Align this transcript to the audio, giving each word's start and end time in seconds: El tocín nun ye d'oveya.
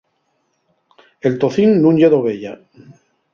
El 1.29 1.35
tocín 1.43 1.69
nun 1.85 1.99
ye 2.01 2.11
d'oveya. 2.15 2.55